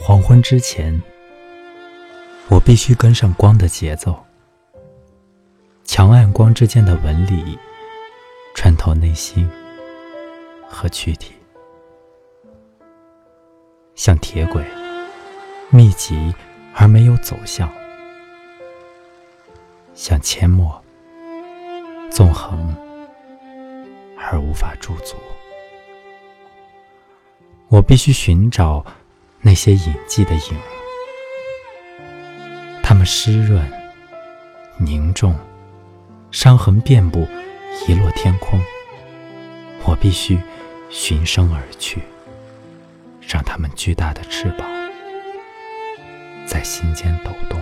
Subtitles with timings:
[0.00, 1.00] 黄昏之前，
[2.48, 4.18] 我必须跟上光的节奏。
[5.84, 7.56] 强暗光之间的纹理，
[8.54, 9.48] 穿透内心
[10.66, 11.32] 和躯体，
[13.94, 14.64] 像铁轨，
[15.70, 16.34] 密集
[16.74, 17.68] 而没有走向；
[19.94, 20.82] 像阡陌，
[22.10, 22.74] 纵横
[24.18, 25.16] 而无法驻足。
[27.68, 28.84] 我必须寻找
[29.44, 30.56] 那些隐迹的影，
[32.80, 33.60] 它们湿润、
[34.78, 35.36] 凝重，
[36.30, 37.26] 伤痕遍布，
[37.88, 38.60] 遗落天空。
[39.84, 40.38] 我必须
[40.90, 42.00] 循声而去，
[43.20, 44.64] 让它们巨大的翅膀
[46.46, 47.60] 在心间抖动。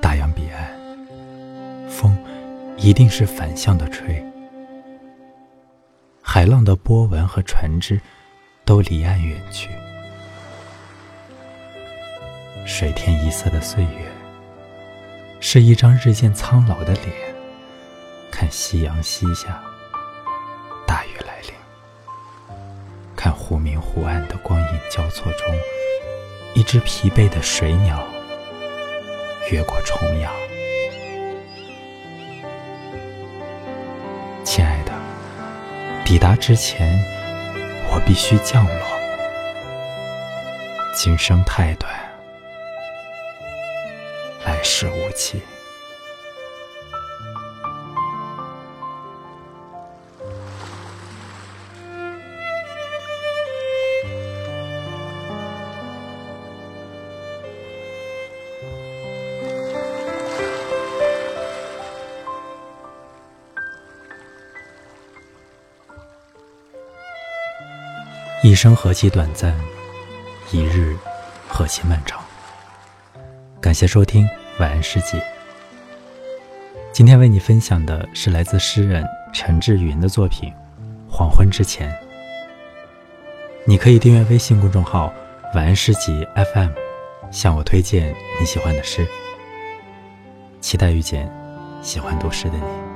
[0.00, 2.16] 大洋彼岸，风
[2.78, 4.24] 一定是反向的吹。
[6.34, 8.00] 海浪的波纹和船只
[8.64, 9.70] 都离岸远去，
[12.66, 14.10] 水天一色的岁月
[15.38, 17.12] 是一张日渐苍老的脸。
[18.32, 19.62] 看夕阳西下，
[20.84, 21.52] 大雨来临。
[23.14, 25.56] 看忽明忽暗的光影交错中，
[26.52, 28.04] 一只疲惫的水鸟
[29.52, 30.32] 越过重洋。
[36.04, 37.02] 抵达之前，
[37.90, 38.86] 我必须降落。
[40.94, 41.90] 今生太短，
[44.44, 45.42] 来世无期。
[68.44, 69.58] 一生何其短暂，
[70.52, 70.94] 一日
[71.48, 72.22] 何其漫长。
[73.58, 74.28] 感谢收听
[74.58, 75.18] 晚安诗集。
[76.92, 79.02] 今天为你分享的是来自诗人
[79.32, 80.50] 陈志云的作品
[81.10, 81.90] 《黄昏之前》。
[83.64, 85.10] 你可以订阅微信公众号
[85.56, 86.68] “晚安诗集 FM”，
[87.30, 89.08] 向我推荐你喜欢的诗。
[90.60, 91.32] 期待遇见
[91.80, 92.93] 喜欢读诗的你。